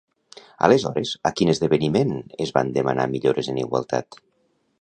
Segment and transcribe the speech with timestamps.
[0.67, 2.15] Aleshores, a quin esdeveniment
[2.47, 4.23] es van demanar millores en igualtat?